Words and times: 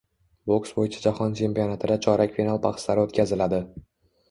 Boks 0.51 0.71
bo‘yicha 0.77 1.03
Jahon 1.03 1.35
chempionatida 1.41 1.99
chorak 2.07 2.35
final 2.41 2.65
bahslari 2.67 3.07
o‘tkaziladi 3.07 3.65